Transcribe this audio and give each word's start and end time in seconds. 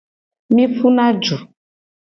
Mi 0.53 0.65
puna 0.77 1.07
du. 1.23 1.41